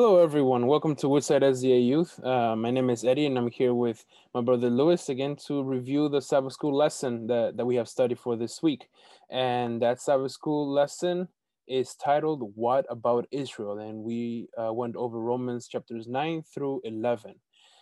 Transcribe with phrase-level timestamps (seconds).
[0.00, 0.68] Hello, everyone.
[0.68, 2.22] Welcome to Woodside SDA Youth.
[2.24, 6.08] Uh, my name is Eddie, and I'm here with my brother Lewis again to review
[6.08, 8.86] the Sabbath School lesson that, that we have studied for this week.
[9.28, 11.26] And that Sabbath School lesson
[11.66, 13.80] is titled What About Israel?
[13.80, 17.34] And we uh, went over Romans chapters 9 through 11.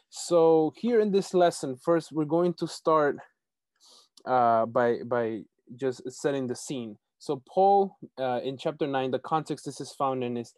[0.09, 3.19] So, here in this lesson, first, we're going to start
[4.25, 5.43] uh, by, by
[5.77, 6.97] just setting the scene.
[7.19, 10.55] So, Paul, uh, in chapter 9, the context this is found in is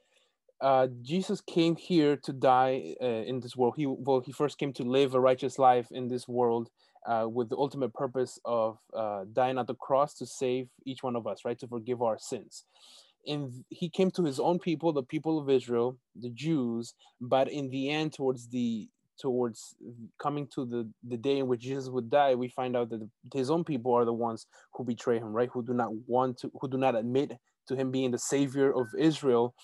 [0.61, 3.75] uh, Jesus came here to die uh, in this world.
[3.77, 6.69] He well, he first came to live a righteous life in this world
[7.07, 11.17] uh, with the ultimate purpose of uh, dying at the cross to save each one
[11.17, 12.65] of us, right, to forgive our sins.
[13.27, 16.95] And he came to his own people, the people of Israel, the Jews.
[17.21, 18.89] But in the end, towards the
[19.21, 19.75] towards
[20.21, 23.49] coming to the the day in which Jesus would die, we find out that his
[23.51, 25.51] own people are the ones who betray him, right?
[25.53, 27.39] Who do not want to, who do not admit
[27.69, 29.55] to him being the savior of Israel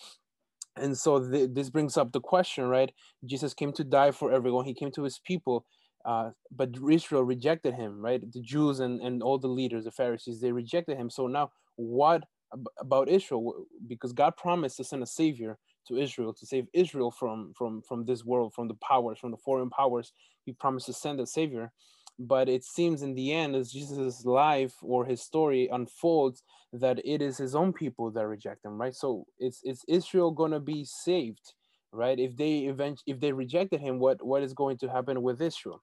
[0.76, 2.92] and so th- this brings up the question right?
[3.26, 4.66] Jesus came to die for everyone.
[4.66, 5.66] He came to his people
[6.06, 8.22] uh, but israel rejected him right?
[8.32, 11.10] The jews and, and all the leaders the pharisees they rejected him.
[11.10, 13.66] So now what ab- about israel?
[13.88, 15.58] Because god promised to send a savior
[15.88, 19.38] to israel to save israel from from from this world from the powers from the
[19.38, 20.12] foreign powers.
[20.46, 21.72] He promised to send a savior
[22.18, 27.22] but it seems in the end as jesus' life or his story unfolds that it
[27.22, 28.94] is his own people that reject him right?
[28.94, 31.54] So it's is israel to be saved
[31.92, 32.18] right?
[32.18, 35.82] If they event if they rejected him what what is going to happen with israel?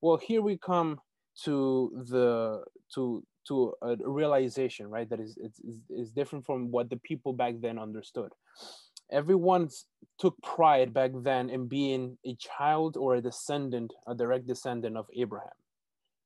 [0.00, 0.98] Well here we come
[1.44, 6.96] to the to to a realization right that is is, is different from what the
[6.96, 8.32] people back then understood.
[9.12, 9.68] Everyone
[10.18, 15.06] took pride back then in being a child or a descendant a direct descendant of
[15.16, 15.50] abraham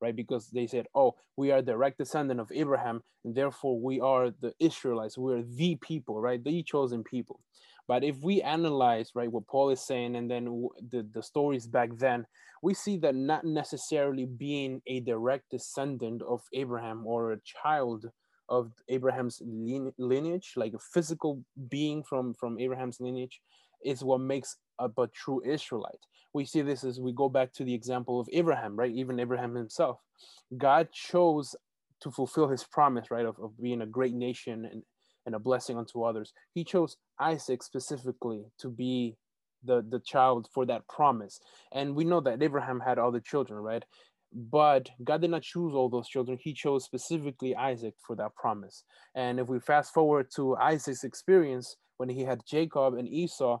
[0.05, 0.15] right?
[0.15, 4.53] Because they said, oh, we are direct descendant of Abraham, and therefore we are the
[4.59, 6.43] Israelites, we are the people, right?
[6.43, 7.39] The chosen people.
[7.87, 10.43] But if we analyze, right, what Paul is saying, and then
[10.91, 12.27] the, the stories back then,
[12.61, 18.05] we see that not necessarily being a direct descendant of Abraham or a child
[18.47, 19.41] of Abraham's
[19.97, 23.41] lineage, like a physical being from, from Abraham's lineage,
[23.83, 26.05] is what makes a true Israelite.
[26.33, 28.91] We see this as we go back to the example of Abraham, right?
[28.91, 29.99] Even Abraham himself.
[30.57, 31.55] God chose
[32.01, 34.83] to fulfill his promise, right, of, of being a great nation and,
[35.25, 36.33] and a blessing unto others.
[36.53, 39.15] He chose Isaac specifically to be
[39.63, 41.39] the, the child for that promise.
[41.71, 43.83] And we know that Abraham had other children, right?
[44.33, 46.37] But God did not choose all those children.
[46.41, 48.83] He chose specifically Isaac for that promise.
[49.15, 53.59] And if we fast forward to Isaac's experience when he had Jacob and Esau,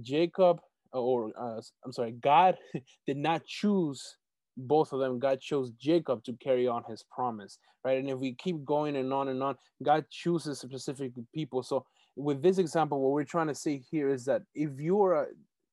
[0.00, 0.60] Jacob,
[0.92, 2.56] or uh, I'm sorry, God
[3.06, 4.16] did not choose
[4.56, 5.18] both of them.
[5.18, 7.98] God chose Jacob to carry on his promise, right?
[7.98, 11.62] And if we keep going and on and on, God chooses specific people.
[11.62, 11.84] So
[12.16, 15.26] with this example, what we're trying to say here is that if you are, a,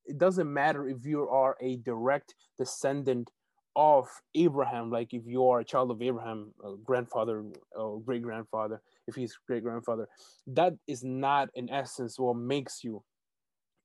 [0.06, 3.30] it doesn't matter if you are a direct descendant
[3.76, 6.52] of Abraham, like if you are a child of Abraham,
[6.84, 7.44] grandfather
[7.76, 10.08] or great grandfather, if he's great grandfather,
[10.48, 13.04] that is not in essence what makes you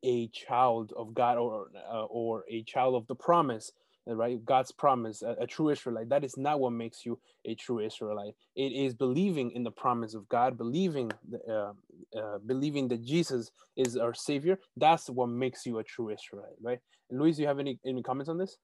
[0.03, 3.73] a child of God or uh, or a child of the promise,
[4.07, 4.45] right?
[4.45, 6.09] God's promise, a, a, true Israelite.
[6.09, 8.35] That is not what makes you a true Israelite.
[8.57, 11.11] It is believing in the promise of God, believing
[11.49, 11.73] uh,
[12.19, 14.59] uh, believing that Jesus is our Savior.
[14.77, 16.81] That's what makes you a true Israelite, right?
[17.11, 18.57] And Luis, do you have any any comments on this?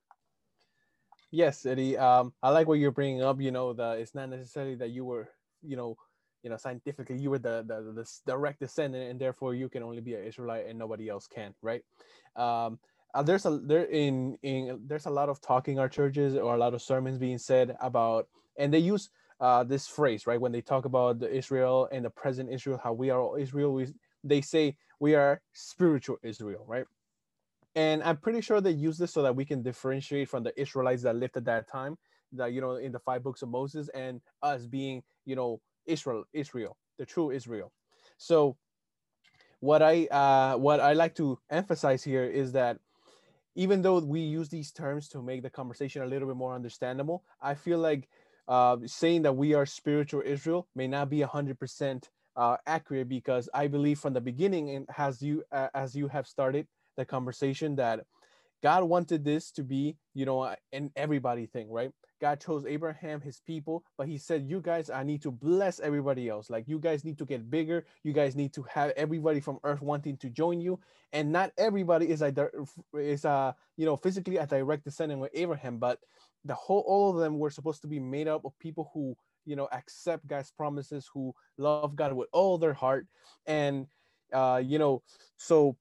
[1.31, 1.99] Yes, Eddie.
[1.99, 3.41] Um, I like what you're bringing up.
[3.41, 5.28] You know, that it's not necessarily that you were,
[5.62, 5.97] you know,
[6.43, 10.00] you know, scientifically, you were the, the, the direct descendant, and therefore you can only
[10.00, 11.82] be an Israelite, and nobody else can, right?
[12.37, 12.78] Um,
[13.15, 16.59] uh, there's a there in in there's a lot of talking our churches or a
[16.59, 18.28] lot of sermons being said about,
[18.59, 19.10] and they use
[19.41, 20.41] uh, this phrase, right?
[20.41, 23.72] When they talk about the Israel and the present Israel, how we are all Israel,
[23.72, 23.88] we,
[24.25, 26.84] they say we are spiritual Israel, right?
[27.75, 31.03] And I'm pretty sure they use this so that we can differentiate from the Israelites
[31.03, 31.96] that lived at that time,
[32.32, 36.25] that you know, in the five books of Moses, and us being, you know, Israel,
[36.32, 37.73] Israel, the true Israel.
[38.19, 38.56] So
[39.61, 42.79] what I uh, what I like to emphasize here is that
[43.55, 47.25] even though we use these terms to make the conversation a little bit more understandable,
[47.43, 48.08] I feel like
[48.46, 53.49] uh, saying that we are spiritual Israel may not be hundred percent uh, accurate because
[53.52, 57.76] I believe from the beginning, and as you uh, as you have started the conversation,
[57.76, 58.06] that
[58.62, 61.93] God wanted this to be, you know, an everybody thing, right?
[62.20, 66.29] God chose Abraham, his people, but he said, You guys, I need to bless everybody
[66.29, 66.50] else.
[66.50, 67.85] Like, you guys need to get bigger.
[68.03, 70.81] You guys need to have everybody from earth wanting to join you.
[71.12, 72.35] And not everybody is a,
[72.94, 76.00] is a you know, physically a direct descendant with Abraham, but
[76.44, 79.56] the whole, all of them were supposed to be made up of people who, you
[79.56, 83.06] know, accept God's promises, who love God with all their heart.
[83.47, 83.87] And,
[84.32, 85.03] uh, you know,
[85.37, 85.76] so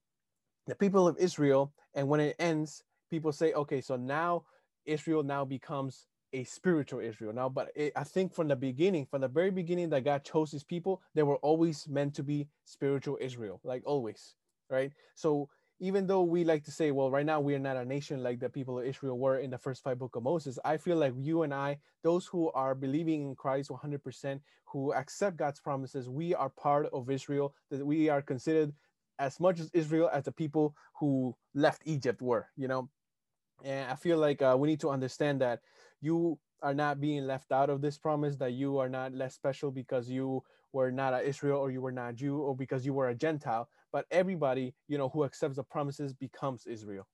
[0.68, 1.72] the people of Israel.
[1.94, 4.44] And when it ends, people say, okay, so now
[4.84, 7.48] Israel now becomes a spiritual Israel now.
[7.48, 10.64] But it, I think from the beginning, from the very beginning that God chose his
[10.64, 14.34] people, they were always meant to be spiritual Israel, like always,
[14.70, 14.92] right?
[15.14, 15.48] So
[15.80, 18.40] even though we like to say, well, right now we are not a nation like
[18.40, 21.14] the people of Israel were in the first five book of Moses, I feel like
[21.16, 26.34] you and I, those who are believing in Christ 100%, who accept God's promises, we
[26.34, 28.72] are part of Israel, that we are considered
[29.18, 32.88] as much as Israel as the people who left Egypt were, you know?
[33.64, 35.60] And I feel like uh, we need to understand that
[36.00, 39.70] you are not being left out of this promise, that you are not less special
[39.70, 40.42] because you
[40.72, 43.68] were not a Israel or you were not Jew or because you were a Gentile,
[43.92, 47.06] but everybody, you know, who accepts the promises becomes Israel.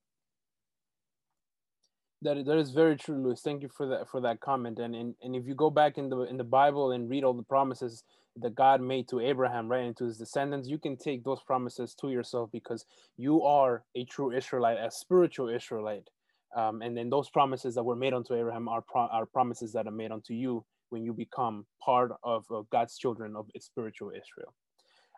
[2.23, 3.43] That, that is very true, Luis.
[3.43, 4.79] Thank you for that for that comment.
[4.79, 7.35] And, and and if you go back in the in the Bible and read all
[7.35, 8.03] the promises
[8.37, 11.95] that God made to Abraham, right, and to his descendants, you can take those promises
[12.01, 12.87] to yourself because
[13.17, 16.09] you are a true Israelite, a spiritual Israelite.
[16.57, 19.87] Um, and then those promises that were made unto Abraham are, pro- are promises that
[19.87, 24.55] are made unto you when you become part of, of God's children of spiritual Israel.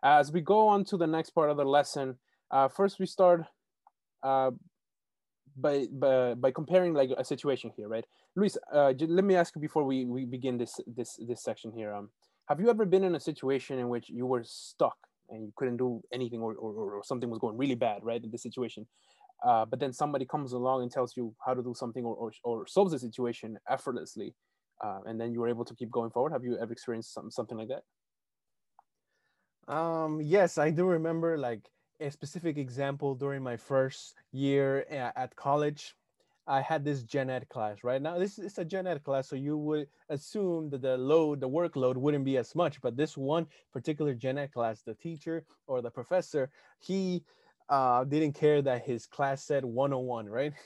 [0.03, 2.17] As we go on to the next part of the lesson,
[2.51, 3.45] uh, first we start
[4.23, 4.51] uh,
[5.57, 8.05] by, by, by comparing like a situation here, right?
[8.35, 11.95] Luis, uh, let me ask you before we, we begin this, this, this section here.
[11.95, 12.11] Um,
[12.49, 14.97] have you ever been in a situation in which you were stuck
[15.31, 18.31] and you couldn't do anything or, or, or something was going really bad, right, in
[18.31, 18.87] this situation?
[19.45, 22.33] Uh, but then somebody comes along and tells you how to do something or, or,
[22.43, 24.35] or solves the situation effortlessly
[24.85, 26.33] uh, and then you were able to keep going forward.
[26.33, 27.83] Have you ever experienced something, something like that?
[29.73, 31.69] Um, yes i do remember like
[31.99, 35.97] a specific example during my first year at college.
[36.47, 38.01] I had this gen ed class right?
[38.01, 41.49] Now this is a gen ed class so you would assume that the load the
[41.49, 45.83] workload wouldn't be as much but this one particular gen ed class the teacher or
[45.83, 46.49] the professor
[46.79, 47.25] he
[47.69, 50.53] uh, didn't care that his class said 101 right?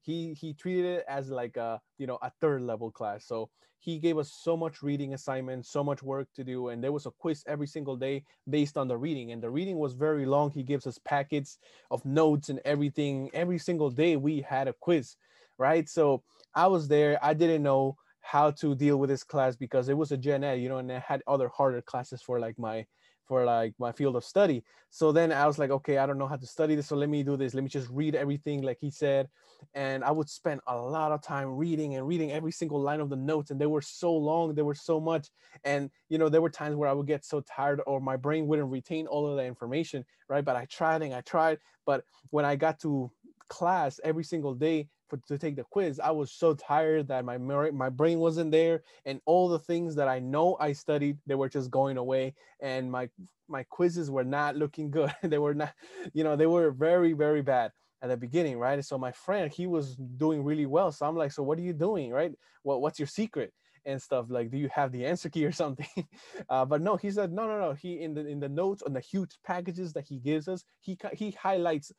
[0.00, 3.26] He he treated it as like a you know a third level class.
[3.26, 3.50] So
[3.80, 7.04] he gave us so much reading assignments so much work to do and there was
[7.06, 9.32] a quiz every single day based on the reading.
[9.32, 10.50] And the reading was very long.
[10.52, 11.58] He gives us packets
[11.90, 13.28] of notes and everything.
[13.34, 15.16] Every single day we had a quiz
[15.58, 15.88] right?
[15.88, 16.22] So
[16.54, 17.18] i was there.
[17.22, 20.54] I didn't know how to deal with this class because it was a gen ed
[20.54, 22.86] you know and i had other harder classes for like my
[23.26, 24.62] for like my field of study.
[24.90, 26.88] So then I was like, okay, I don't know how to study this.
[26.88, 27.54] So let me do this.
[27.54, 29.28] Let me just read everything like he said.
[29.74, 33.10] And I would spend a lot of time reading and reading every single line of
[33.10, 33.50] the notes.
[33.50, 35.28] And they were so long, there were so much.
[35.64, 38.46] And, you know, there were times where I would get so tired or my brain
[38.46, 40.44] wouldn't retain all of the information, right?
[40.44, 41.58] But I tried and I tried.
[41.86, 43.10] But when I got to
[43.48, 47.36] class every single day, for, to take the quiz, I was so tired that my
[47.38, 51.50] my brain wasn't there, and all the things that I know I studied, they were
[51.50, 53.10] just going away, and my
[53.48, 55.12] my quizzes were not looking good.
[55.22, 55.74] they were not,
[56.14, 58.82] you know, they were very very bad at the beginning, right?
[58.84, 60.90] So my friend, he was doing really well.
[60.92, 62.32] So I'm like, so what are you doing, right?
[62.62, 63.52] What what's your secret?
[63.84, 65.88] and stuff like do you have the answer key or something
[66.48, 68.92] uh, but no he said no no no he in the in the notes on
[68.92, 71.90] the huge packages that he gives us he he highlights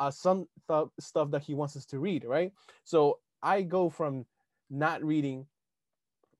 [0.00, 2.52] uh, some th- stuff that he wants us to read, right?
[2.84, 4.24] So I go from
[4.70, 5.46] not reading,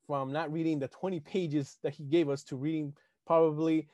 [0.07, 2.95] from not reading the 20 pages that he gave us to reading
[3.27, 3.87] probably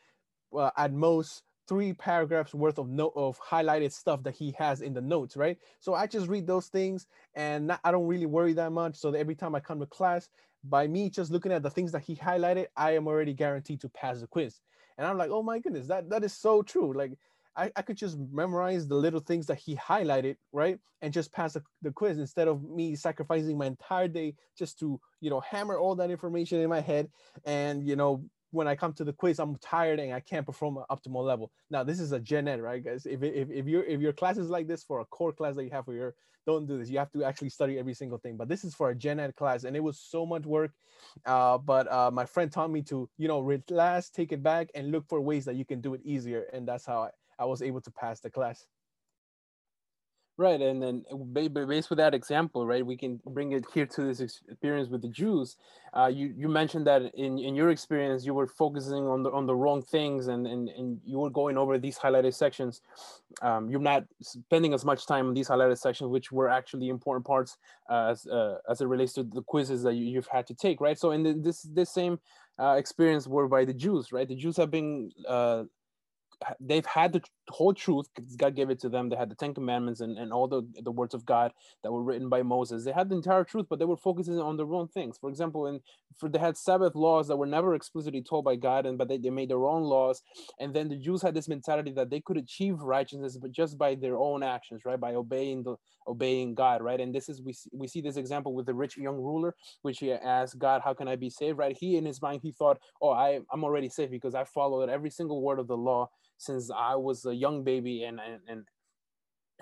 [0.57, 4.95] uh, at most three paragraphs worth of note of highlighted stuff that he has in
[4.95, 5.59] the notes, right?
[5.81, 8.95] So I just read those things and not, I don't really worry that much.
[8.95, 10.29] So that every time I come to class,
[10.63, 13.89] by me just looking at the things that he highlighted, I am already guaranteed to
[13.89, 14.61] pass the quiz.
[14.97, 16.93] And I'm like, oh my goodness, that that is so true.
[16.93, 17.19] Like
[17.57, 20.79] I, I could just memorize the little things that he highlighted, right?
[21.03, 25.01] And just pass the, the quiz instead of me sacrificing my entire day just to,
[25.21, 27.09] you know, hammer all that information in my head.
[27.45, 30.77] And, you know, when I come to the quiz, I'm tired and I can't perform
[30.79, 31.51] an optimal level.
[31.71, 33.07] Now, this is a gen ed, right, guys?
[33.07, 35.65] If, if, if, your if your class is like this for a core class that
[35.65, 36.15] you have for your,
[36.47, 36.89] don't do this.
[36.89, 38.37] You have to actually study every single thing.
[38.37, 40.71] But this is for a gen ed class, and it was so much work.
[41.25, 44.93] Uh, but uh, my friend taught me to, you know, relax, take it back, and
[44.93, 46.45] look for ways that you can do it easier.
[46.53, 48.67] And that's how I, I was able to pass the class.
[50.39, 51.03] Right, and then
[51.33, 55.09] based with that example, right, we can bring it here to this experience with the
[55.09, 55.57] Jews.
[55.97, 59.47] Uh, you you mentioned that in, in your experience, you were focusing on the on
[59.47, 62.83] the wrong things, and and, and you were going over these highlighted sections.
[63.41, 67.25] Um, you're not spending as much time on these highlighted sections, which were actually important
[67.25, 67.57] parts
[67.89, 70.83] uh, as uh, as it relates to the quizzes that you, have had to take,
[70.83, 70.99] right?
[70.99, 72.21] So in the, this this same
[72.59, 74.29] uh, experience were by the Jews, right?
[74.29, 75.65] The Jews have been uh,
[76.61, 79.09] they've had the whole truth God gave it to them.
[79.09, 81.53] They had the Ten Commandments and, and all the, the words of God
[81.83, 82.85] that were written by Moses.
[82.85, 85.17] They had the entire truth, but they were focusing on their own things.
[85.19, 85.81] For example, in
[86.19, 89.19] for they had Sabbath laws that were never explicitly told by God, and but they,
[89.19, 90.23] they made their own laws.
[90.61, 93.95] And then the Jews had this mentality that they could achieve righteousness, but just by
[93.95, 95.01] their own actions, right?
[95.01, 95.77] By obeying the
[96.09, 97.01] obeying God, right?
[97.01, 99.99] And this is we see, we see this example with the rich young ruler, which
[99.99, 101.77] he asked God, "How can I be saved?" Right?
[101.79, 105.11] He in his mind he thought, "Oh, I I'm already saved because I followed every
[105.11, 108.65] single word of the law." Since I was a young baby and and, and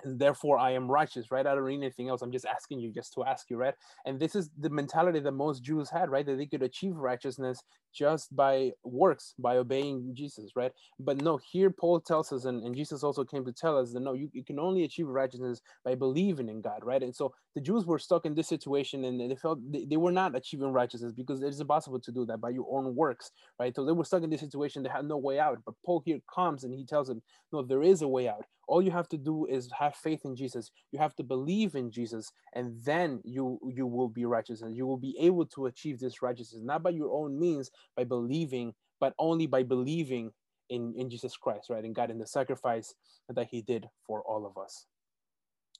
[0.03, 1.45] therefore I am righteous, right?
[1.45, 2.21] I don't need anything else.
[2.21, 3.73] I'm just asking you just to ask you, right?
[4.05, 6.25] And this is the mentality that most Jews had, right?
[6.25, 7.61] That they could achieve righteousness
[7.93, 10.71] just by works, by obeying Jesus, right?
[10.99, 14.01] But no, here Paul tells us, and, and Jesus also came to tell us that
[14.01, 17.01] no, you, you can only achieve righteousness by believing in God, right?
[17.01, 20.11] And so the Jews were stuck in this situation and they felt they, they were
[20.11, 23.73] not achieving righteousness because it is impossible to do that by your own works, right?
[23.73, 25.59] So they were stuck in this situation, they had no way out.
[25.65, 27.21] But Paul here comes and he tells them,
[27.53, 30.35] no, there is a way out all you have to do is have faith in
[30.35, 30.71] jesus.
[30.91, 34.85] You have to believe in jesus and then you you will be righteous and you
[34.85, 39.13] will be able to achieve this righteousness not by your own means by believing but
[39.19, 40.31] only by believing
[40.69, 42.93] in in jesus christ right and god in the sacrifice
[43.29, 44.85] that he did for all of us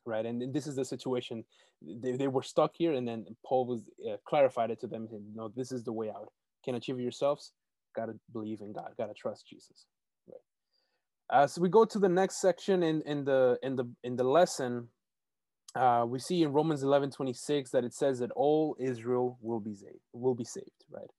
[0.05, 0.25] right?
[0.25, 1.43] And, this is the situation.
[1.81, 5.35] They, they were stuck here and then paul was uh, clarified it to them and
[5.35, 6.31] no this is the way out.
[6.63, 7.51] Can achieve it yourselves.
[7.95, 8.91] Gotta believe in god.
[8.97, 9.85] Gotta trust jesus
[11.31, 14.89] as we go to the next section in, in the in the in the lesson,
[15.75, 19.75] uh, we see in Romans 11, 26 that it says that all Israel will be
[19.75, 21.09] saved, will be saved, right?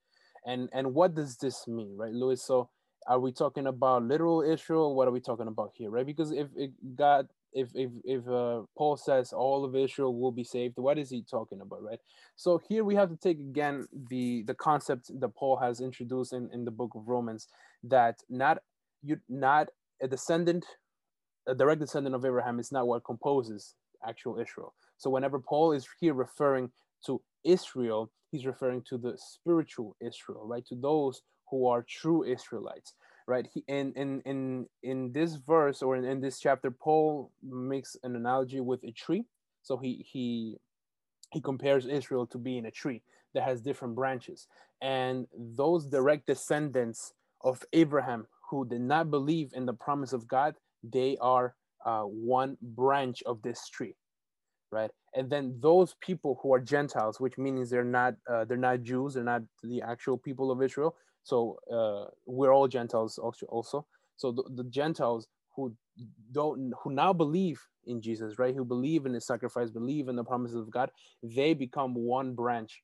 [0.47, 2.43] And and what does this mean, right, Louis?
[2.43, 2.71] So
[3.09, 4.95] are we talking about literal Israel?
[4.95, 6.07] What are we talking about here, right?
[6.07, 10.45] Because if, if God, if if if uh, Paul says all of Israel will be
[10.45, 11.99] saved, what is he talking about, right?
[12.37, 16.49] So here we have to take again the the concept that Paul has introduced in,
[16.53, 17.49] in the book of Romans
[17.85, 18.59] that not
[19.03, 19.69] you not
[20.03, 20.65] a descendant,
[21.47, 23.75] a direct descendant of Abraham is not what composes
[24.07, 24.75] actual Israel.
[24.99, 26.71] So whenever Paul is here referring
[27.07, 30.67] to Israel, he's referring to the spiritual Israel, right?
[30.67, 32.95] To those who are true Israelites,
[33.27, 33.49] right?
[33.53, 38.17] He, in, in, in, in this verse or in, in this chapter, Paul makes an
[38.17, 39.25] analogy with a tree.
[39.63, 40.57] So he, he,
[41.33, 43.03] he compares Israel to being a tree
[43.35, 44.47] that has different branches.
[44.81, 47.13] And those direct descendants
[47.43, 52.57] of Abraham who did not believe in the promise of God, they are uh, one
[52.61, 53.95] branch of this tree,
[54.71, 54.91] right?
[55.15, 59.15] And then those people who are Gentiles, which means they're not uh, they're not Jews,
[59.15, 60.97] they're not the actual people of Israel.
[61.23, 63.87] So uh, we're all Gentiles also.
[64.17, 65.75] So the, the Gentiles who
[66.33, 68.55] don't who now believe in Jesus, right?
[68.55, 70.91] Who believe in his sacrifice, believe in the promises of God,
[71.23, 72.83] they become one branch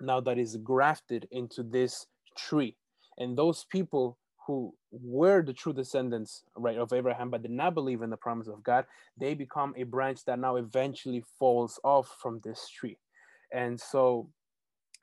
[0.00, 2.76] now that is grafted into this tree.
[3.18, 8.02] And those people who were the true descendants right of abraham but did not believe
[8.02, 8.84] in the promise of god
[9.16, 12.98] they become a branch that now eventually falls off from this tree.
[13.52, 14.28] And so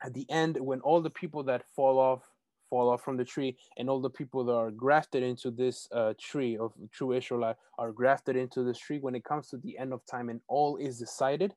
[0.04, 2.22] at the end when all the people that fall off
[2.68, 6.14] fall off from the tree and all the people that are grafted into this uh,
[6.18, 9.92] tree of true israelite are grafted into this tree when it comes to the end
[9.92, 11.54] of time and all is decided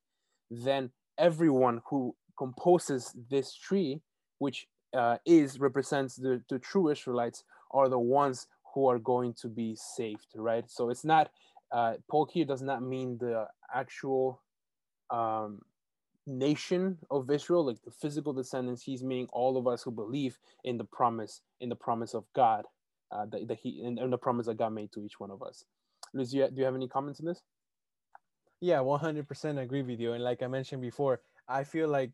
[0.52, 4.02] then everyone who composes this tree
[4.40, 7.46] which uh, is represents the, the true israelites
[7.76, 10.70] are the ones who are going to be saved, right?
[10.70, 11.32] So it's not,
[11.72, 11.96] uh,
[12.32, 14.42] here does not mean the actual
[15.10, 15.62] um,
[16.26, 18.82] nation of Israel, like the physical descendants.
[18.82, 22.66] He's meaning all of us who believe in the promise, in the promise of God,
[23.12, 25.44] uh, that, that he, and, in the promise that God made to each one of
[25.44, 25.66] us.
[26.14, 27.42] Luis, do you, do you have any comments on this?
[28.62, 30.14] Yeah, 100% agree with you.
[30.14, 32.12] And like I mentioned before, I feel like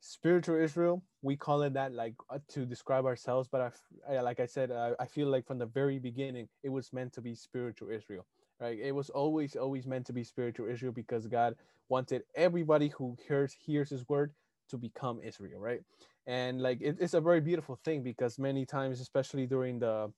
[0.00, 3.48] spiritual Israel, we call it that like uh, to describe ourselves.
[3.50, 3.74] But
[4.08, 6.92] I, I like I said, I, I feel like from the very beginning, it was
[6.92, 8.26] meant to be spiritual Israel,
[8.60, 8.78] right?
[8.78, 11.56] It was always, always meant to be spiritual Israel because God
[11.88, 14.32] wanted everybody who hears hears His word
[14.70, 15.80] to become Israel, right?
[16.26, 20.12] And like it, it's a very beautiful thing because many times, especially during the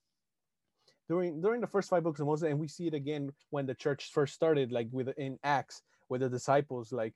[1.08, 3.74] during during the first five books of Moses, and we see it again when the
[3.74, 7.14] church first started, like with in Acts, with the disciples, like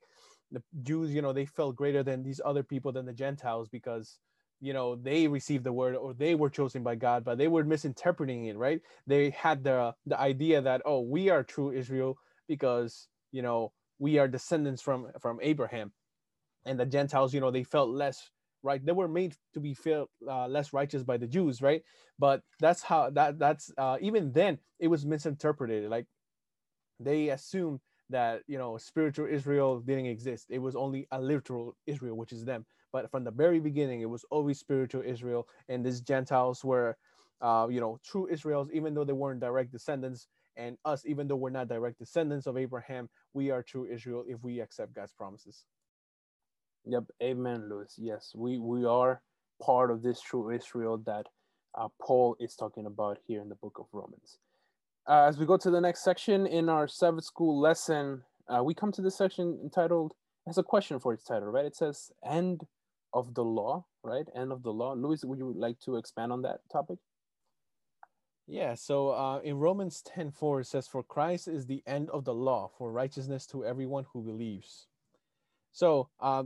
[0.53, 4.19] the Jews, you know, they felt greater than these other people than the Gentiles because
[4.61, 7.65] you know they received the word or they were chosen by God, but they were
[7.65, 8.81] misinterpreting it, right?
[9.07, 12.17] They had the the idea that oh, we are true Israel
[12.49, 15.93] because you know we are descendants from from Abraham,
[16.65, 18.31] and the Gentiles, you know, they felt less
[18.63, 18.85] right.
[18.85, 21.83] They were made to be felt uh, less righteous by the Jews, right?
[22.19, 25.89] But that's how that that's uh, even then it was misinterpreted.
[25.89, 26.07] Like
[26.99, 27.81] they assumed
[28.13, 30.47] that you know spiritual Israel didn't exist.
[30.51, 32.65] It was only a literal Israel, which is them.
[32.93, 36.97] But from the very beginning, it was always spiritual Israel, and these Gentiles were
[37.43, 40.27] uh, you know, true Israels, even though they weren't direct descendants,
[40.57, 44.43] and us, even though we're not direct descendants of Abraham, we are true Israel if
[44.43, 45.65] we accept God's promises.
[46.85, 47.95] Yep, amen, Lewis.
[47.97, 49.21] Yes, we we are
[49.61, 51.27] part of this true Israel that
[51.77, 54.39] uh, Paul is talking about here in the book of Romans.
[55.05, 58.73] Uh, as we go to the next section in our Sabbath school lesson, uh, we
[58.73, 60.13] come to this section entitled,
[60.47, 61.65] has a question for its title, right?
[61.65, 62.61] It says, End
[63.13, 64.25] of the Law, right?
[64.35, 64.93] End of the Law.
[64.93, 66.99] Louis, would you like to expand on that topic?
[68.47, 72.25] Yeah, so uh, in Romans 10 4, it says, For Christ is the end of
[72.25, 74.87] the law for righteousness to everyone who believes.
[75.71, 76.43] So uh,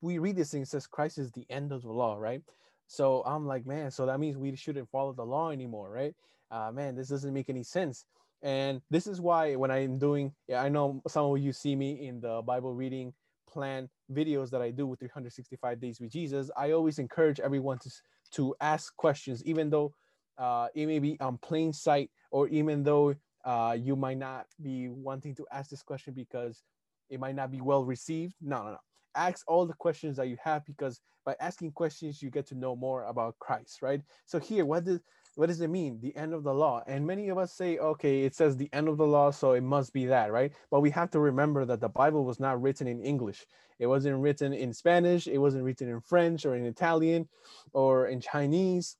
[0.00, 2.42] we read this thing, it says, Christ is the end of the law, right?
[2.86, 6.14] So I'm like, man, so that means we shouldn't follow the law anymore, right?
[6.52, 8.04] Uh, man, this doesn't make any sense.
[8.42, 12.06] And this is why when I'm doing, yeah, I know some of you see me
[12.06, 13.14] in the Bible reading
[13.48, 16.50] plan videos that I do with 365 Days with Jesus.
[16.56, 17.90] I always encourage everyone to,
[18.32, 19.94] to ask questions, even though
[20.38, 24.88] uh, it may be on plain sight, or even though uh, you might not be
[24.88, 26.62] wanting to ask this question because
[27.10, 28.34] it might not be well received.
[28.40, 28.78] No, no, no.
[29.14, 32.74] Ask all the questions that you have because by asking questions, you get to know
[32.74, 34.00] more about Christ, right?
[34.24, 35.00] So here, what does
[35.36, 36.00] what does it mean?
[36.00, 36.82] The end of the law.
[36.86, 39.62] And many of us say, okay, it says the end of the law, so it
[39.62, 40.52] must be that, right?
[40.70, 43.46] But we have to remember that the Bible was not written in English.
[43.78, 45.26] It wasn't written in Spanish.
[45.26, 47.28] It wasn't written in French or in Italian
[47.72, 48.96] or in Chinese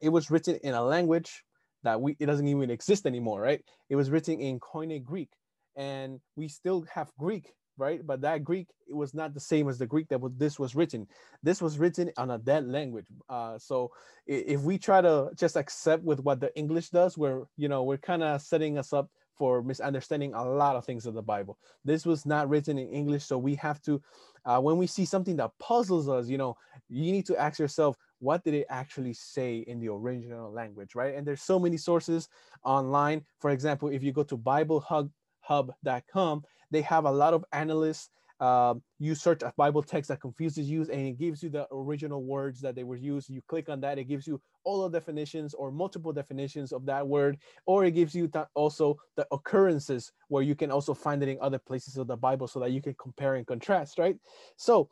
[0.00, 1.44] it was written in a language
[1.82, 3.62] that we it doesn't even exist anymore, right?
[3.88, 5.30] It was written in Koine Greek,
[5.76, 8.06] and we still have Greek, right?
[8.06, 11.06] But that Greek it was not the same as the Greek that this was written.
[11.42, 13.06] This was written on a dead language.
[13.28, 13.90] Uh, so
[14.26, 17.98] if we try to just accept with what the English does, we're you know we're
[17.98, 19.08] kind of setting us up
[19.38, 21.56] for misunderstanding a lot of things of the Bible.
[21.84, 24.02] This was not written in English, so we have to,
[24.44, 26.56] uh, when we see something that puzzles us, you know,
[26.88, 31.14] you need to ask yourself, what did it actually say in the original language, right?
[31.14, 32.28] And there's so many sources
[32.64, 33.24] online.
[33.38, 38.10] For example, if you go to BibleHub.com, they have a lot of analysts.
[38.40, 42.22] Uh, you search a Bible text that confuses you, and it gives you the original
[42.22, 43.28] words that they were used.
[43.28, 47.06] You click on that, it gives you all the definitions or multiple definitions of that
[47.06, 51.38] word, or it gives you also the occurrences where you can also find it in
[51.40, 54.16] other places of the Bible so that you can compare and contrast, right?
[54.56, 54.88] So,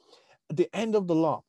[0.52, 1.42] the end of the law.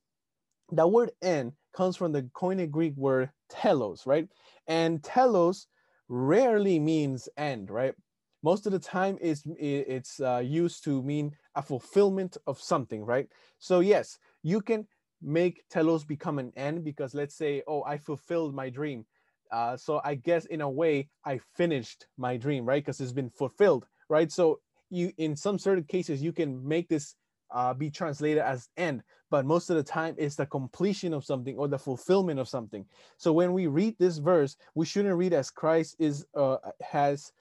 [0.71, 4.27] That word end comes from the Koine Greek word telos, right?
[4.67, 5.67] And telos
[6.09, 7.95] rarely means end, right?
[8.43, 13.27] Most of the time it's, it's uh, used to mean a fulfillment of something, right?
[13.59, 14.87] So yes, you can
[15.21, 19.05] make telos become an end because let's say, oh, I fulfilled my dream.
[19.51, 22.83] Uh, so I guess in a way I finished my dream, right?
[22.83, 24.31] Because it's been fulfilled, right?
[24.31, 27.15] So you, in some certain cases, you can make this
[27.51, 31.57] uh, be translated as end, but most of the time it's the completion of something
[31.57, 32.85] or the fulfillment of something.
[33.17, 37.31] So when we read this verse, we shouldn't read as Christ is uh, has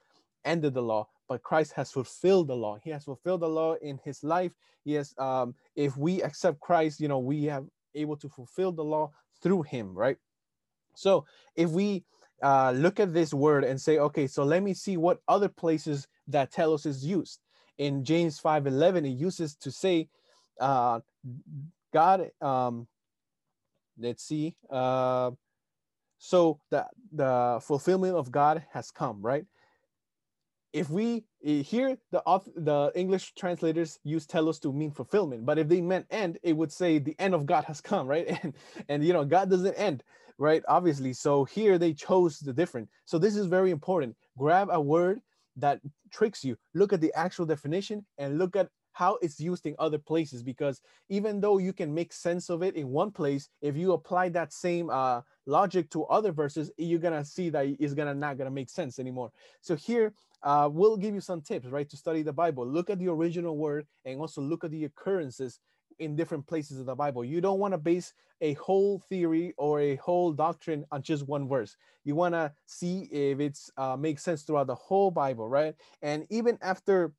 [0.47, 2.77] ended the law, but Christ has fulfilled the law.
[2.83, 4.53] He has fulfilled the law in his life.
[4.85, 9.11] Yes, um, if we accept Christ, you know, we have able to fulfill the law
[9.41, 10.17] through him, right?
[10.95, 12.03] So if we
[12.41, 16.07] uh, look at this word and say, okay, so let me see what other places
[16.27, 17.39] that telos is used
[17.77, 20.09] in James 5:11, it uses to say,
[20.59, 20.99] uh,
[21.93, 22.87] God, um,
[23.99, 25.31] let's see, uh,
[26.17, 29.45] so the, the fulfillment of God has come, right?
[30.77, 32.21] If we eh, here the
[32.55, 36.71] the English translators use telos to mean fulfillment, but if they meant end, it would
[36.71, 38.27] say the end of God has come, right?
[38.43, 38.53] And
[38.89, 40.03] and you know God doesn't end,
[40.37, 40.63] right?
[40.67, 42.89] Obviously, so here they chose the different.
[43.05, 44.15] So this is very important.
[44.37, 45.21] Grab a word
[45.57, 46.57] that tricks you.
[46.73, 50.81] Look at the actual definition and look at how it's used in other places because
[51.07, 54.51] even though you can make sense of it in one place if you apply that
[54.51, 58.71] same uh, logic to other verses you're gonna see that it's gonna not gonna make
[58.71, 59.31] sense anymore
[59.61, 62.97] so here uh, we'll give you some tips right to study the bible look at
[62.97, 65.59] the original word and also look at the occurrences
[65.99, 67.25] in different places of the Bible.
[67.25, 71.47] You don't want to base a whole theory or a whole doctrine on just one
[71.47, 71.75] verse.
[72.03, 75.73] You want to see if it's uh, makes sense throughout the whole Bible, right?
[76.03, 77.13] And even after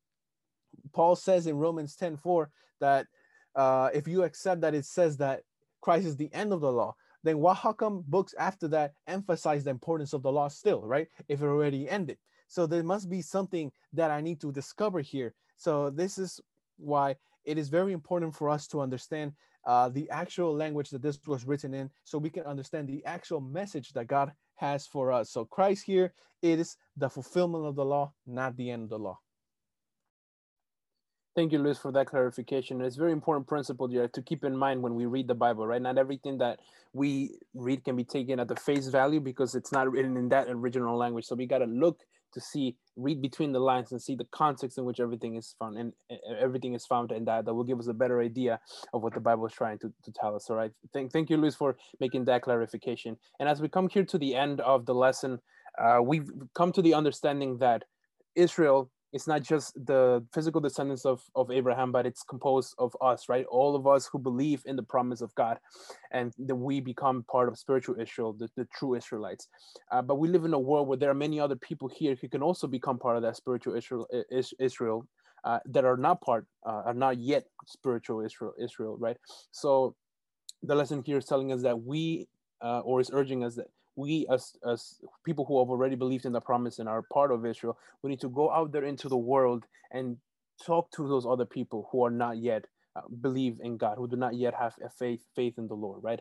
[0.98, 3.06] Paul says in Romans 10 4 that
[3.54, 5.42] uh, if you accept that it says that
[5.80, 9.62] Christ is the end of the law, then what, how come books after that emphasize
[9.62, 11.06] the importance of the law still, right?
[11.28, 12.18] If it already ended.
[12.48, 15.34] So there must be something that I need to discover here.
[15.56, 16.40] So this is
[16.78, 19.34] why it is very important for us to understand
[19.66, 23.40] uh, the actual language that this was written in so we can understand the actual
[23.40, 25.30] message that God has for us.
[25.30, 29.20] So Christ here is the fulfillment of the law, not the end of the law.
[31.36, 32.80] Thank you, Luis, for that clarification.
[32.80, 35.80] It's very important principle to keep in mind when we read the Bible, right?
[35.80, 36.58] Not everything that
[36.92, 40.48] we read can be taken at the face value because it's not written in that
[40.48, 41.26] original language.
[41.26, 42.00] So we got to look
[42.34, 45.78] to see, read between the lines and see the context in which everything is found
[45.78, 45.92] and
[46.40, 48.60] everything is found and that that will give us a better idea
[48.92, 50.50] of what the Bible is trying to, to tell us.
[50.50, 50.72] All right.
[50.92, 53.16] Thank, thank you, Luis, for making that clarification.
[53.38, 55.38] And as we come here to the end of the lesson,
[55.78, 57.84] uh, we've come to the understanding that
[58.34, 63.28] Israel it's not just the physical descendants of, of Abraham, but it's composed of us,
[63.28, 63.46] right?
[63.46, 65.58] All of us who believe in the promise of God
[66.10, 69.48] and that we become part of spiritual Israel, the, the true Israelites.
[69.90, 72.28] Uh, but we live in a world where there are many other people here who
[72.28, 74.06] can also become part of that spiritual Israel,
[74.58, 75.06] Israel
[75.44, 79.16] uh, that are not part, uh, are not yet spiritual Israel, Israel, right?
[79.52, 79.94] So
[80.62, 82.26] the lesson here is telling us that we,
[82.60, 83.68] uh, or is urging us that
[83.98, 87.44] we as as people who have already believed in the promise and are part of
[87.44, 90.16] Israel, we need to go out there into the world and
[90.64, 92.64] talk to those other people who are not yet
[92.96, 96.02] uh, believe in God, who do not yet have a faith faith in the Lord,
[96.02, 96.20] right?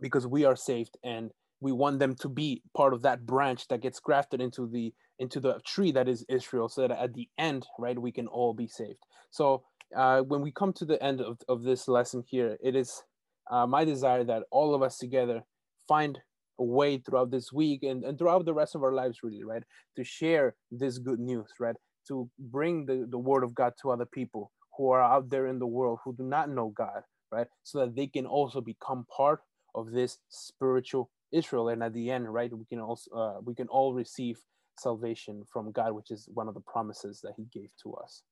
[0.00, 3.80] Because we are saved and we want them to be part of that branch that
[3.80, 7.66] gets grafted into the into the tree that is Israel, so that at the end,
[7.78, 9.02] right, we can all be saved.
[9.30, 9.64] So
[9.96, 13.02] uh, when we come to the end of, of this lesson here, it is
[13.50, 15.42] uh, my desire that all of us together
[15.88, 16.18] find
[16.58, 19.62] way throughout this week and, and throughout the rest of our lives really right?
[19.96, 21.76] To share this good news right?
[22.08, 25.58] To bring the, the word of god to other people who are out there in
[25.58, 27.46] the world who do not know god right?
[27.64, 29.40] So that they can also become part
[29.74, 31.68] of this spiritual israel.
[31.68, 34.38] And at the end right we can also uh, we can all receive
[34.78, 38.22] salvation from god which is one of the promises that he gave to us.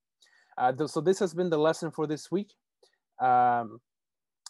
[0.57, 2.53] Uh, so this has been the lesson for this week.
[3.21, 3.81] Um,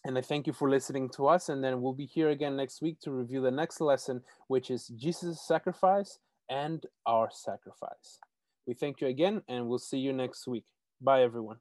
[0.04, 1.48] and I thank you for listening to us.
[1.48, 4.88] And then we'll be here again next week to review the next lesson, which is
[4.88, 6.18] Jesus' sacrifice
[6.50, 8.18] and our sacrifice.
[8.66, 10.64] We thank you again, and we'll see you next week.
[11.00, 11.58] Bye, everyone.